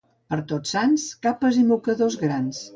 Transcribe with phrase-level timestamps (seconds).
[0.33, 2.67] Per Tots Sants, capes i mocadors grans.